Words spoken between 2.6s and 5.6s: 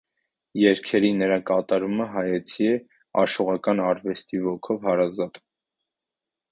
է, աշուղական արվեստի ոգուն հարազատ։